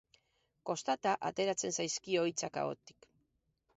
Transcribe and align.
Kostata 0.69 1.13
ateratzen 1.31 1.75
zaizkio 1.83 2.25
hitzak 2.31 2.59
ahotik. 2.63 3.11